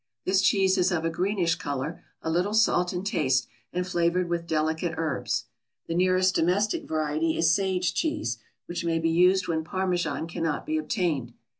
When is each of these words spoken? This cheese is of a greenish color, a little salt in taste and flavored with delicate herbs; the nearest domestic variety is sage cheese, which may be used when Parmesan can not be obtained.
This 0.25 0.41
cheese 0.41 0.79
is 0.79 0.91
of 0.91 1.05
a 1.05 1.11
greenish 1.11 1.53
color, 1.53 2.03
a 2.23 2.31
little 2.31 2.55
salt 2.55 2.91
in 2.91 3.03
taste 3.03 3.45
and 3.71 3.85
flavored 3.85 4.29
with 4.29 4.47
delicate 4.47 4.95
herbs; 4.97 5.43
the 5.85 5.93
nearest 5.93 6.33
domestic 6.33 6.85
variety 6.85 7.37
is 7.37 7.53
sage 7.53 7.93
cheese, 7.93 8.39
which 8.65 8.83
may 8.83 8.97
be 8.97 9.11
used 9.11 9.47
when 9.47 9.63
Parmesan 9.63 10.25
can 10.25 10.41
not 10.41 10.65
be 10.65 10.79
obtained. 10.79 11.33